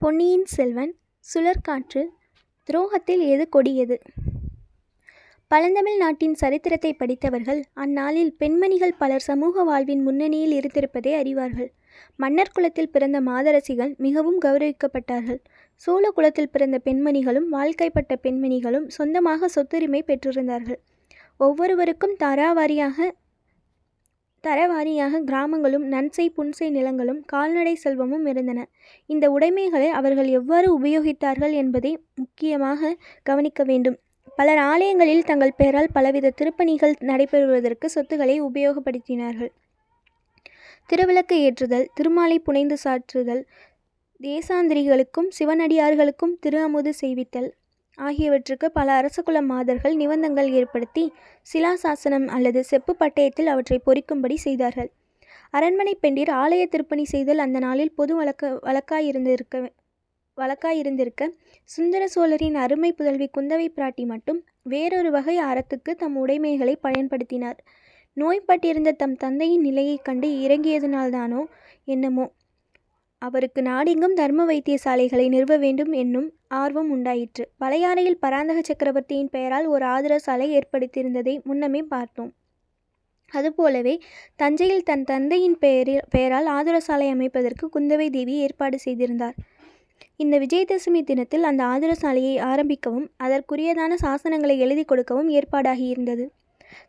[0.00, 0.90] பொன்னியின் செல்வன்
[1.26, 2.02] சுழற்காற்று
[2.68, 4.00] துரோகத்தில் எது கொடியது?
[5.48, 11.70] பழந்தமிழ் நாட்டின் சரித்திரத்தை படித்தவர்கள் அந்நாளில் பெண்மணிகள் பலர் சமூக வாழ்வின் முன்னணியில் இருந்திருப்பதை அறிவார்கள்.
[12.16, 15.40] மன்னர் குலத்தில் பிறந்த மாதரசிகள் மிகவும் கௌரவிக்கப்பட்டார்கள்.
[15.74, 20.80] சோழ குலத்தில் பிறந்த பெண்மணிகளும் வாழ்க்கைப்பட்ட பெண்மணிகளும் சொந்தமாக சொத்துரிமை பெற்றிருந்தார்கள்.
[21.36, 23.10] ஒவ்வொருவருக்கும் தாராவாரியாக
[24.46, 28.60] தரவாரியாக கிராமங்களும் நன்செய் புன்செய் நிலங்களும் கால்நடை செல்வமும் இருந்தன.
[29.10, 33.98] இந்த உடைமைகளை அவர்கள் எவ்வாறு உபயோகித்தார்கள் என்பதை முக்கியமாக கவனிக்க வேண்டும்.
[34.36, 39.52] பலர் ஆலயங்களில் தங்கள் பெயரால் பலவித திருப்பணிகள் நடைபெறுவதற்கு சொத்துக்களை உபயோகப்படுத்தினார்கள்.
[40.90, 43.42] திருவிளக்கு ஏற்றுதல் திருமாலை புனைந்து சாற்றுதல்
[44.20, 47.48] தேசாந்திரிகளுக்கும் சிவனடியார்களுக்கும் திரு அமுது செய்வித்தல்
[47.98, 51.12] ஆகியவற்றுக்கு பல அரசகுல மாதர்கள் நிபந்தங்கள் ஏற்படுத்தி
[51.52, 54.90] சிலாசாசனம் அல்லது செப்பு பட்டயத்தில் அவற்றை பொறிக்கும்படி செய்தார்கள்.
[55.50, 59.72] அரண்மனை பெண்டிர் ஆலய திருப்பணி செய்தல் அந்த நாளில் பொது வழக்க வழக்காயிருந்திருக்க
[60.38, 61.22] வழக்காயிருந்திருக்க
[61.64, 67.58] சுந்தர சோழரின் அருமை புதல்வி குந்தவை பிராட்டி மட்டும் வேறொரு வகை அறத்துக்கு தம் உடைமைகளை பயன்படுத்தினார்.
[68.16, 71.44] நோய்பட்டிருந்த தம் தந்தையின் நிலையைக் கண்டு இறங்கியதனால்தானோ
[71.84, 72.32] என்னமோ
[73.22, 77.48] அவருக்கு நாடெங்கும் தர்ம வைத்தியசாலைகளை நிறுவ வேண்டும் என்னும் ஆர்வம் உண்டாயிற்று.
[77.60, 82.32] பழையாறையில் பராந்தக சக்கரவர்த்தியின் பெயரால் ஒரு ஆதர சாலை ஏற்படுத்தியிருந்ததை முன்னமே பார்த்தோம்.
[83.32, 83.94] அதுபோலவே
[84.36, 89.34] தஞ்சையில் தன் தந்தையின் பெயரில் பெயரால் ஆதரசாலை அமைப்பதற்கு குந்தவை தேவி ஏற்பாடு செய்திருந்தார்.
[90.16, 96.26] இந்த விஜயதசமி தினத்தில் அந்த ஆதரசாலையை ஆரம்பிக்கவும் அதற்குரியதான சாசனங்களை எழுதி கொடுக்கவும் ஏற்பாடாகியிருந்தது.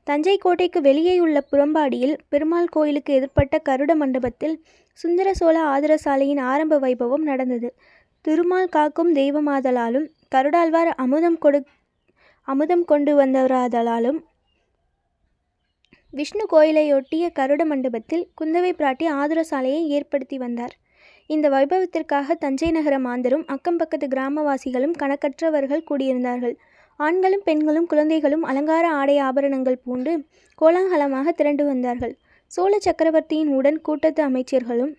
[0.04, 4.56] தஞ்சை கோட்டைக்கு வெளியே உள்ள புறம்பாடியில் பெருமாள் கோயிலுக்கு எதிர்ப்பட்ட கருட மண்டபத்தில்
[5.02, 7.70] சுந்தர சோழ ஆதரசாலையின் ஆரம்ப வைபவம் நடந்தது.
[8.26, 11.60] திருமால் காக்கும் தெய்வமாதலாலும் கருடாழ்வார் அமுதம் கொடு
[12.48, 14.20] அமுதம் கொண்டு வந்தவராதலாலும்
[16.14, 20.74] விஷ்ணு கோயிலையொட்டிய கருட மண்டபத்தில் குந்தவை பிராட்டி ஆதரசாலையை ஏற்படுத்தி வந்தார்.
[21.30, 26.56] இந்த வைபவத்திற்காக தஞ்சை நகர மாந்தரும் அக்கம் பக்கத்து கிராமவாசிகளும் கணக்கற்றவர்கள் கூடியிருந்தார்கள்.
[27.00, 30.14] ஆண்களும் பெண்களும் குழந்தைகளும் அலங்கார ஆடை ஆபரணங்கள் பூண்டு
[30.62, 32.16] கோலாகலமாக திரண்டு வந்தார்கள்.
[32.52, 34.94] சோழ சக்கரவர்த்தியின் உடன் கூட்டத்து அமைச்சர்களும்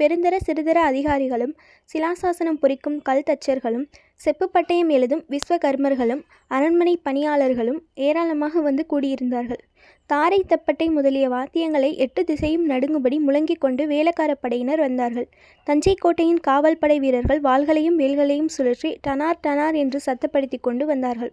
[0.00, 1.52] பெருந்தர சிறுதர அதிகாரிகளும்
[1.90, 3.84] சிலாசாசனம் பொறிக்கும் கல் தச்சர்களும்
[4.20, 9.62] செப்பு பட்டயம் எழுதும் விஸ்வகர்மர்களும் அரண்மனை பணியாளர்களும் ஏராளமாக வந்து கூடியிருந்தார்கள்.
[10.10, 15.28] தாரை தப்பட்டை முதலிய வாத்தியங்களை எட்டு திசையும் நடுங்கும்படி முழங்கிக் கொண்டு வேலக்கார படையினர் வந்தார்கள்.
[15.66, 21.32] தஞ்சை கோட்டையின் காவல் படை வீரர்கள் வாள்களையும் வேல்களையும் சுழற்றி டனார் டனார் என்று சத்தப்படுத்தி கொண்டு வந்தார்கள்.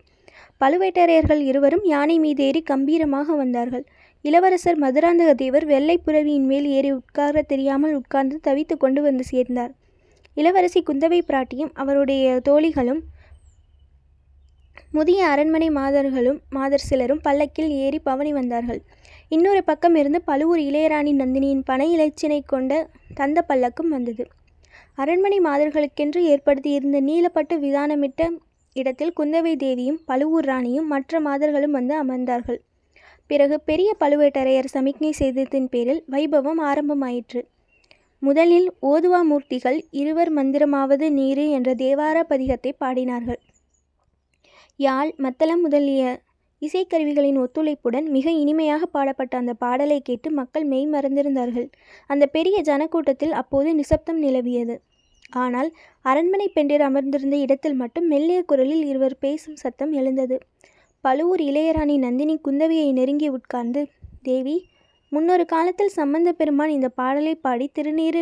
[0.62, 3.86] பழுவேட்டரையர்கள் இருவரும் யானை மீதேறி கம்பீரமாக வந்தார்கள்.
[4.26, 9.72] இளவரசர் மதுராந்தக தேவர் வெள்ளை புறவியின் மேல் ஏறி உட்கார தெரியாமல் உட்கார்ந்து தவித்து கொண்டு வந்து சேர்ந்தார்.
[10.38, 13.02] இளவரசி குந்தவை பிராட்டியும் அவருடைய தோழிகளும்
[14.92, 18.82] முதிய அரண்மனை மாதர்களும் மாதர் சிலரும் பல்லக்கில் ஏறி பவனி வந்தார்கள்.
[19.28, 22.72] இன்னொரு பக்கம் இருந்து பழுவூர் இளையராணி நந்தினியின் பனை இலைச்சினை கொண்ட
[23.14, 24.24] தந்த பல்லக்கும் வந்தது.
[24.96, 28.32] அரண்மனை மாதர்களுக்கென்று ஏற்படுத்தியிருந்த நீலப்பட்டு விதானமிட்ட
[28.76, 32.60] இடத்தில் குந்தவை தேவியும் பழுவூர் ராணியும் மற்ற மாதர்களும் வந்து அமர்ந்தார்கள்.
[33.30, 37.42] பிறகு பெரிய பழுவேட்டரையர் சமிக்ஞை செய்ததின் பேரில் வைபவம் ஆரம்பமாயிற்று.
[38.20, 43.40] முதலில் ஓதுவா மூர்த்திகள் இருவர் மந்திரமாவது நீரு என்ற தேவார பதிகத்தை பாடினார்கள்.
[44.80, 46.04] யாழ் மத்தளம் முதலிய
[46.62, 51.68] இசைக்கருவிகளின் ஒத்துழைப்புடன் மிக இனிமையாக பாடப்பட்ட அந்த பாடலை கேட்டு மக்கள் மெய் மறந்திருந்தார்கள்.
[52.10, 54.76] அந்த பெரிய ஜனக்கூட்டத்தில் அப்போது நிசப்தம் நிலவியது.
[55.30, 55.70] ஆனால்
[56.02, 60.38] அரண்மனை பெண்டிர் அமர்ந்திருந்த இடத்தில் மட்டும் மெல்லிய குரலில் இருவர் பேசும் சத்தம் எழுந்தது.
[61.04, 63.82] பழுவூர் இளையராணி நந்தினி குந்தவியை நெருங்கி உட்கார்ந்து
[64.22, 64.56] தேவி
[65.12, 68.22] முன்னொரு காலத்தில் சம்பந்த பெருமான் இந்த பாடலை பாடி திருநீரு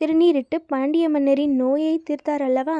[0.00, 2.78] திருநீரிட்டு பாண்டிய மன்னரின் நோயை தீர்த்தார் அல்லவா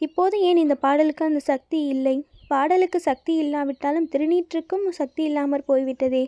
[0.00, 2.14] இப்போது ஏன் இந்த பாடலுக்கு அந்த சக்தி இல்லை?
[2.48, 6.24] பாடலுக்கு சக்தி இல்லாவிட்டாலும் திருநீற்றுக்கும் சக்தி இல்லாமற் போய்விட்டதே.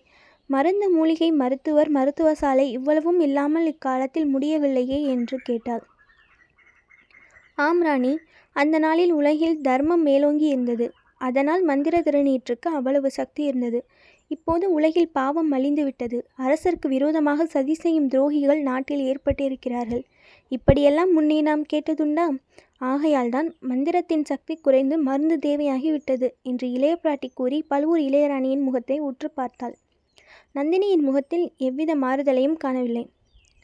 [0.50, 5.84] மருந்து மூலிகை மருத்துவர் மருத்துவ சாலை இவ்வளவும் இல்லாமல் இக்காலத்தில் முடியவில்லையே என்று கேட்டாள்.
[7.58, 8.12] ஆம் ராணி
[8.56, 10.86] அந்த நாளில் உலகில் தர்மம் மேலோங்கி இருந்தது.
[11.20, 13.80] அதனால் மந்திர திருநீற்றுக்கு அவ்வளவு சக்தி இருந்தது.
[14.30, 16.18] இப்போது உலகில் பாவம் மலிந்து விட்டது.
[16.38, 20.04] அரசருக்கு விரோதமாக சதி செய்யும் துரோகிகள் நாட்டில் ஏற்பட்டிருக்கிறார்கள்.
[20.48, 22.26] இப்படியெல்லாம் முன்னே நாம் கேட்டதுண்டா?
[22.80, 29.30] ஆகையால்தான் மந்திரத்தின் சக்தி குறைந்து மருந்து தேவையாகி விட்டது என்று இளைய பிராட்டி கூறி பழுவூர் இளையராணியின் முகத்தை உற்று
[29.30, 29.76] பார்த்தாள்.
[30.54, 33.04] நந்தினியின் முகத்தில் எவ்வித மாறுதலையும் காணவில்லை.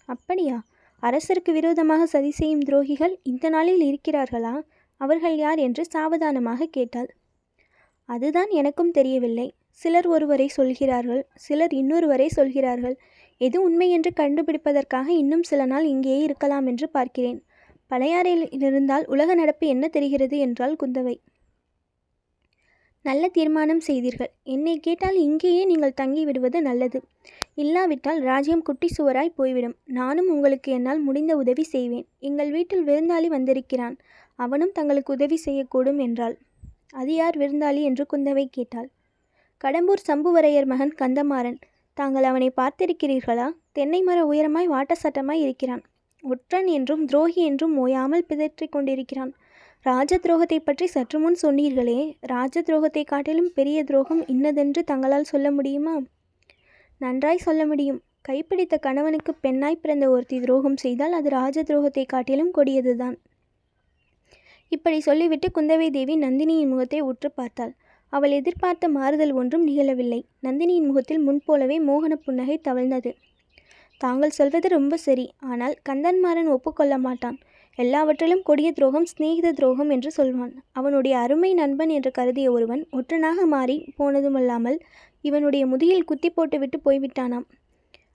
[0.08, 0.56] அப்படியா?
[1.02, 4.54] அரசருக்கு விரோதமாக சதி செய்யும் துரோகிகள் இந்த நாளில் இருக்கிறார்களா?
[5.00, 7.10] அவர்கள் யார் என்று சாவதானமாக கேட்டாள்.
[8.14, 9.48] அதுதான் எனக்கும் தெரியவில்லை.
[9.80, 12.96] சிலர் ஒருவரை சொல்கிறார்கள் சிலர் இன்னொருவரை சொல்கிறார்கள்.
[13.40, 17.38] எது உண்மை என்று கண்டுபிடிப்பதற்காக இன்னும் சில நாள் இங்கேயே இருக்கலாம் என்று பார்க்கிறேன்.
[17.90, 21.14] பழையாறையில் இருந்தால் உலக நடப்பு என்ன தெரிகிறது என்றால் குந்தவை.
[23.04, 24.30] நல்ல தீர்மானம் செய்தீர்கள்.
[24.54, 26.98] என்னை கேட்டால் இங்கேயே நீங்கள் தங்கி விடுவது நல்லது.
[27.54, 29.76] இல்லாவிட்டால் ராஜ்யம் குட்டி சுவராய் போய்விடும்.
[29.98, 32.06] நானும் உங்களுக்கு என்னால் முடிந்த உதவி செய்வேன்.
[32.20, 33.96] எங்கள் வீட்டில் விருந்தாளி வந்திருக்கிறான்.
[34.38, 36.36] அவனும் தங்களுக்கு உதவி செய்யக்கூடும் என்றாள்.
[36.92, 38.88] அது யார் விருந்தாளி என்று குந்தவை கேட்டாள்.
[39.64, 41.58] கடம்பூர் சம்புவரையர் மகன் கந்தமாறன்
[41.96, 43.48] தாங்கள் அவனை பார்த்திருக்கிறீர்களா?
[43.72, 45.82] தென்னை மர உயரமாய் வாட்டசட்டமாய் இருக்கிறான்.
[46.24, 49.32] ஒற்றன் என்றும் துரோகி என்றும் ஓயாமல் பிதற்றிக் கொண்டிருக்கிறான்.
[49.86, 55.94] ராஜ துரோகத்தை பற்றி சற்று முன் சொன்னீர்களே ராஜ துரோகத்தை காட்டிலும் பெரிய துரோகம் இன்னதென்று தங்களால் சொல்ல முடியுமா?
[57.00, 58.00] நன்றாய் சொல்ல முடியும்.
[58.28, 63.16] கைப்பிடித்த கணவனுக்கு பெண்ணாய் பிறந்த ஒருத்தி துரோகம் செய்தால் அது ராஜ துரோகத்தை காட்டிலும் கொடியதுதான்.
[64.72, 67.72] இப்படி சொல்லிவிட்டு குந்தவை தேவி நந்தினியின் முகத்தை உற்று பார்த்தாள்.
[68.12, 70.18] அவள் எதிர்பார்த்த மாறுதல் ஒன்றும் நிகழவில்லை.
[70.42, 73.10] நந்தினியின் முகத்தில் முன்போலவே மோகன புன்னகை தவழ்ந்தது.
[74.00, 75.26] தாங்கள் சொல்வது ரொம்ப சரி.
[75.40, 77.36] ஆனால் கந்தன்மாறன் ஒப்புக்கொள்ள மாட்டான்.
[77.78, 80.52] எல்லாவற்றிலும் கொடிய துரோகம் சிநேகித துரோகம் என்று சொல்வான்.
[80.72, 84.78] அவனுடைய அருமை நண்பன் என்று கருதிய ஒருவன் ஒற்றனாக மாறி போனதுமல்லாமல்
[85.24, 87.46] இவனுடைய முதுகில் குத்தி போட்டுவிட்டு போய்விட்டானாம்.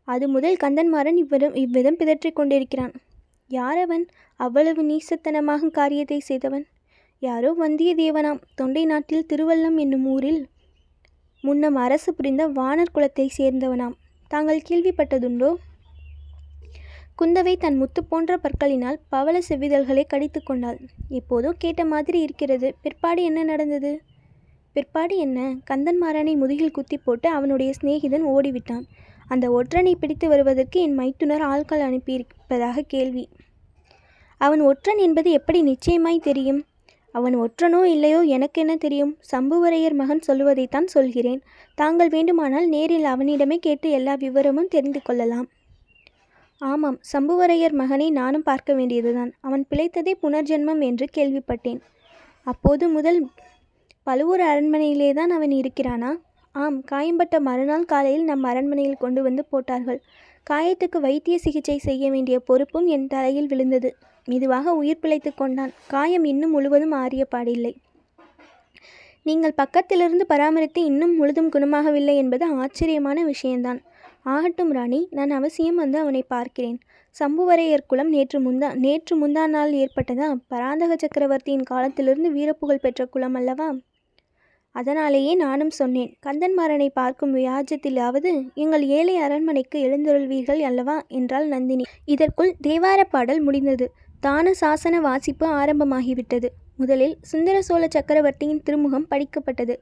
[0.08, 2.94] அது முதல் கந்தன்மாறன் இவ்விதம் இவ்விதம் பிதற்றிக் கொண்டிருக்கிறான்.
[3.50, 4.04] யார் அவன்
[4.40, 6.66] அவ்வளவு நீசத்தனமாக காரியத்தை செய்தவன்?
[7.20, 10.42] யாரோ வந்தியத்தேவனாம் தொண்டை நாட்டில் திருவல்லம் என்னும் ஊரில்
[11.44, 13.96] முன்னம் அரசு புரிந்த வானர் குலத்தை சேர்ந்தவனாம்.
[14.32, 15.50] தாங்கள் கேள்விப்பட்டதுண்டோ?
[17.22, 20.80] குந்தவை தன் முத்து போன்ற பற்களினால் பவள செவ்விதழ்களை கடித்து கொண்டாள்.
[21.10, 22.68] எப்போதோ கேட்ட மாதிரி இருக்கிறது.
[22.82, 23.92] பிற்பாடு என்ன நடந்தது?
[24.74, 25.40] பிற்பாடு என்ன?
[25.70, 28.86] கந்தன்மாறனை முதுகில் குத்தி போட்டு அவனுடைய சிநேகிதன் ஓடிவிட்டான்.
[29.28, 33.30] அந்த ஒற்றனை பிடித்து வருவதற்கு என் மைத்துனர் ஆட்கள் அனுப்பியிருப்பதாக கேள்வி.
[34.38, 36.66] அவன் ஒற்றன் என்பது எப்படி நிச்சயமாய் தெரியும்?
[37.12, 39.18] அவன் ஒற்றனோ இல்லையோ எனக்கென்ன தெரியும்?
[39.32, 41.42] சம்புவரையர் மகன் சொல்லுவதைத்தான் சொல்கிறேன்.
[41.76, 45.48] தாங்கள் வேண்டுமானால் நேரில் அவனிடமே கேட்டு எல்லா விவரமும் தெரிந்து கொள்ளலாம்.
[46.62, 49.32] ஆமாம் சம்புவரையர் மகனை நானும் பார்க்க வேண்டியதுதான்.
[49.42, 51.82] அவன் பிழைத்ததே புனர்ஜென்மம் என்று கேள்விப்பட்டேன்.
[52.48, 53.20] அப்போது முதல்
[54.04, 56.12] பழுவூர் அரண்மனையிலே தான் அவன் இருக்கிறானா?
[56.64, 60.00] ஆம் காயம்பட்ட மறுநாள் காலையில் நம் அரண்மனையில் கொண்டு வந்து போட்டார்கள்.
[60.50, 63.90] காயத்துக்கு வைத்திய சிகிச்சை செய்ய வேண்டிய பொறுப்பும் என் தலையில் விழுந்தது.
[64.28, 65.74] மெதுவாக உயிர் பிழைத்து கொண்டான்.
[65.88, 67.74] காயம் இன்னும் முழுவதும் ஆறிய பாடில்லை.
[69.26, 73.80] நீங்கள் பக்கத்திலிருந்து பராமரித்து இன்னும் முழுதும் குணமாகவில்லை என்பது ஆச்சரியமான விஷயம்தான்
[74.24, 76.78] ஆகட்டும் ராணி நான் அவசியம் வந்து அவனை பார்க்கிறேன்.
[77.16, 80.28] சம்புவரையர் குலம் நேற்று முந்தா நேற்று முந்தா நாள் ஏற்பட்டதா?
[80.48, 83.70] பராந்தக சக்கரவர்த்தியின் காலத்திலிருந்து வீரப்புகழ் பெற்ற குலம் அல்லவா?
[84.78, 90.98] அதனாலேயே நானும் சொன்னேன் கந்தன்மாறனை பார்க்கும் வியாஜத்திலாவது எங்கள் ஏழை அரண்மனைக்கு எழுந்தருள்வீர்கள் அல்லவா?
[91.10, 91.86] என்றாள் நந்தினி.
[92.06, 93.88] இதற்குள் தேவார பாடல் முடிந்தது.
[94.20, 96.50] தான சாசன வாசிப்பு ஆரம்பமாகிவிட்டது.
[96.76, 99.76] முதலில் சுந்தர சோழ சக்கரவர்த்தியின் திருமுகம் படிக்கப்பட்டது.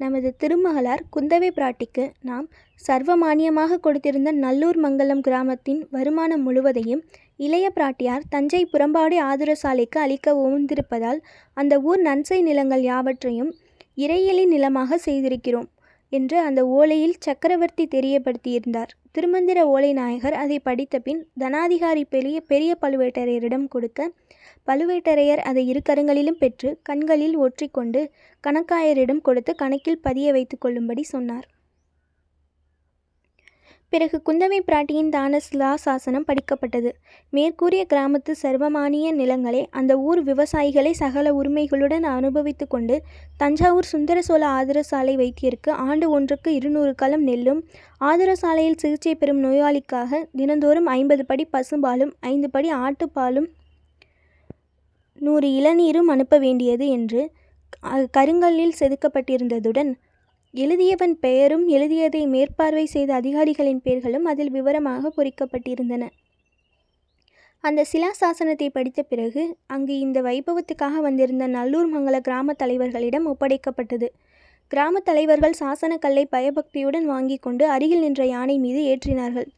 [0.00, 2.46] நமது திருமகளார் குந்தவை பிராட்டிக்கு நாம்
[2.82, 7.02] சர்வமானியமாக கொடுத்திருந்த நல்லூர் மங்கலம் கிராமத்தின் வருமானம் முழுவதையும்
[7.36, 11.20] இளைய பிராட்டியார் தஞ்சை புறம்பாடி ஆதுரசாலைக்கு அளிக்க உவந்திருப்பதால்
[11.56, 13.50] அந்த ஊர் நன்சை நிலங்கள் யாவற்றையும்
[13.96, 15.68] இறையிலி நிலமாக செய்திருக்கிறோம்
[16.12, 18.90] என்று அந்த ஓலையில் சக்கரவர்த்தி தெரியப்படுத்தியிருந்தார்.
[19.14, 24.08] திருமந்திர ஓலை நாயகர் அதை படித்த பின் தனாதிகாரி பெரிய பெரிய பழுவேட்டரையரிடம் கொடுக்க
[24.68, 28.00] பழுவேட்டரையர் அதை இரு கரங்களிலும் பெற்று கண்களில் ஒற்றிக்கொண்டு
[28.44, 31.46] கணக்காயரிடம் கொடுத்து கணக்கில் பதிய வைத்து கொள்ளும்படி சொன்னார்.
[33.92, 36.90] பிறகு குந்தவை பிராட்டியின் தான சிலா சாசனம் படிக்கப்பட்டது.
[37.32, 42.96] மேற்கூறிய கிராமத்து சர்வமானிய நிலங்களை அந்த ஊர் விவசாயிகளை சகல உரிமைகளுடன் அனுபவித்து கொண்டு
[43.36, 47.60] தஞ்சாவூர் சுந்தர சோழ ஆதரசாலை வைத்தியருக்கு ஆண்டு ஒன்றுக்கு இருநூறு களம் நெல்லும்
[48.00, 53.48] ஆதரசாலையில் சிகிச்சை பெறும் நோயாளிக்காக தினந்தோறும் ஐம்பது படி பசும்பாலும் ஐந்து படி ஆட்டுப்பாலும்
[55.18, 57.20] நூறு இளநீரும் அனுப்ப வேண்டியது என்று
[58.16, 59.92] கருங்கல்லில் செதுக்கப்பட்டிருந்ததுடன்
[60.54, 66.04] எழுதியவன் பெயரும் எழுதியதை மேற்பார்வை செய்த அதிகாரிகளின் பெயர்களும் அதில் விவரமாக பொறிக்கப்பட்டிருந்தன
[67.64, 74.08] அந்த சிலா சாசனத்தை படித்த பிறகு அங்கு இந்த வைபவத்துக்காக வந்திருந்த நல்லூர் மங்கல கிராம தலைவர்களிடம் ஒப்படைக்கப்பட்டது.
[74.72, 79.48] கிராம தலைவர்கள் சாசன கல்லை பயபக்தியுடன் வாங்கி கொண்டு அருகில் நின்ற யானை மீது ஏற்றினார்கள்.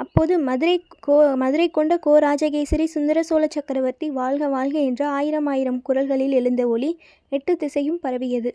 [0.00, 5.80] அப்போது மதுரை கோ மதுரை கொண்ட கோ ராஜகேசரி சுந்தர சோழ சக்கரவர்த்தி வாழ்க வாழ்க என்ற ஆயிரம் ஆயிரம்
[5.88, 6.90] குரல்களில் எழுந்த ஒளி
[7.32, 8.52] எட்டு திசையும் பரவியது.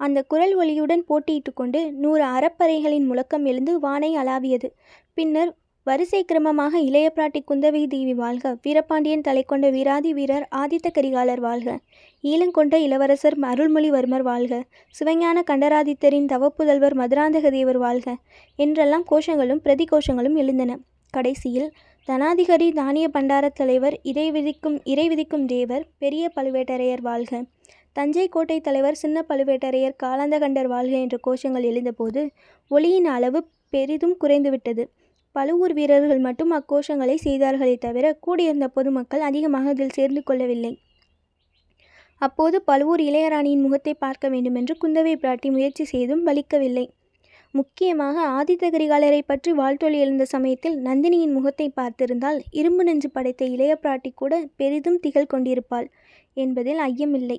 [0.00, 4.68] அந்த குரல் ஒலியுடன் போட்டியிட்டு கொண்டு நூறு அறப்பறைகளின் முழக்கம் எழுந்து வானை அளாவியது.
[5.14, 5.50] பின்னர்
[5.86, 11.78] வரிசை கிரமமாக இளைய பிராட்டி குந்தவை தேவி வாழ்க வீரபாண்டியன் தலை கொண்ட வீராதி வீரர் ஆதித்த கரிகாலர் வாழ்க
[12.24, 14.60] ஈழங்கொண்ட இளவரசர் அருள்மொழிவர்மர் வாழ்க
[14.98, 18.16] சிவஞான கண்டராதித்தரின் தவப்புதல்வர் மதுராந்தக தேவர் வாழ்க
[18.58, 20.78] என்றெல்லாம் கோஷங்களும் பிரதி கோஷங்களும் எழுந்தன.
[21.14, 21.70] கடைசியில்
[22.08, 27.32] தனாதிகாரி தானிய பண்டாரத் தலைவர் இறை விதிக்கும் இறை விதிக்கும் தேவர் பெரிய பழுவேட்டரையர் வாழ்க.
[27.96, 32.20] தஞ்சை கோட்டை தலைவர் சின்ன பழுவேட்டரையர் காலாந்தகண்டர் வாழ்க என்ற கோஷங்கள் எழுந்தபோது
[32.70, 33.40] ஒளியின் அளவு
[33.72, 34.84] பெரிதும் குறைந்துவிட்டது.
[35.36, 40.72] பழுவூர் வீரர்கள் மட்டும் அக்கோஷங்களை செய்தார்களே தவிர கூடியிருந்த பொதுமக்கள் அதிகமாக அதில் சேர்ந்து கொள்ளவில்லை.
[42.20, 46.86] அப்போது பழுவூர் இளையராணியின் முகத்தை பார்க்க வேண்டுமென்று குந்தவை பிராட்டி முயற்சி செய்தும் பலிக்கவில்லை
[47.54, 54.10] முக்கியமாக ஆதித்த கரிகாலரை பற்றி வாழ்த்தொலி எழுந்த சமயத்தில் நந்தினியின் முகத்தை பார்த்திருந்தால் இரும்பு நெஞ்சு படைத்த இளைய பிராட்டி
[54.14, 55.88] கூட பெரிதும் திகழ் கொண்டிருப்பாள்
[56.36, 57.38] என்பதில் ஐயமில்லை.